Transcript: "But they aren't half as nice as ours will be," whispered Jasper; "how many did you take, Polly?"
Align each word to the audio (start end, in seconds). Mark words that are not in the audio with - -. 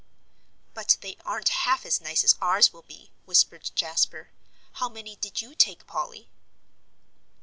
"But 0.73 0.97
they 1.01 1.15
aren't 1.23 1.49
half 1.49 1.85
as 1.85 2.01
nice 2.01 2.23
as 2.23 2.33
ours 2.41 2.73
will 2.73 2.81
be," 2.81 3.11
whispered 3.25 3.69
Jasper; 3.75 4.31
"how 4.71 4.89
many 4.89 5.15
did 5.15 5.43
you 5.43 5.53
take, 5.53 5.85
Polly?" 5.85 6.27